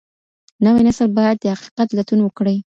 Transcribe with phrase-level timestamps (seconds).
[0.65, 2.57] نوی نسل باید د حقیقت لټون وکړي.